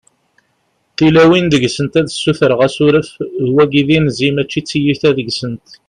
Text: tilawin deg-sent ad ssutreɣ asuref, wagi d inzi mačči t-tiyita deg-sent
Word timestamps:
tilawin 0.97 1.45
deg-sent 1.51 1.93
ad 1.99 2.07
ssutreɣ 2.09 2.59
asuref, 2.67 3.09
wagi 3.55 3.81
d 3.87 3.89
inzi 3.97 4.29
mačči 4.35 4.61
t-tiyita 4.61 5.09
deg-sent 5.17 5.65